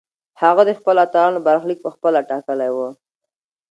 هغه 0.41 0.61
د 0.65 0.71
خپلو 0.79 0.99
اتلانو 1.05 1.45
برخلیک 1.47 1.79
پخپله 1.85 2.19
ټاکلی 2.29 2.69
و. 2.71 2.77